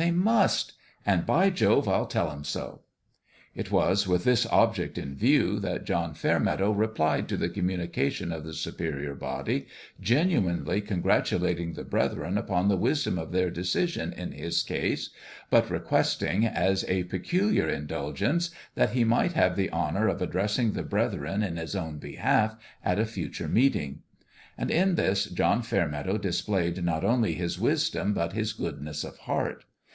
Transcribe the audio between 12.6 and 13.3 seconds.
the wisdom of